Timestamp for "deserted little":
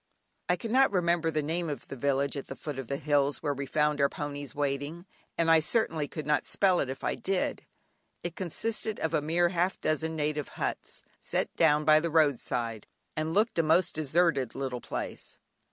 13.93-14.81